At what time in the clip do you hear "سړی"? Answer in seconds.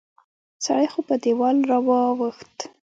0.65-0.87